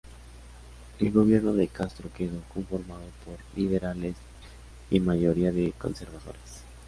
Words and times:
El 0.97 1.11
gobierno 1.11 1.53
de 1.53 1.67
Castro 1.67 2.09
quedó 2.17 2.41
conformado 2.51 3.03
por 3.23 3.37
liberales 3.55 4.15
y 4.89 4.99
mayoría 4.99 5.51
de 5.51 5.73
conservadores. 5.73 6.63